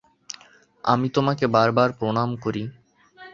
[0.83, 2.63] আমি তোমাকে বারবার প্রণাম করি।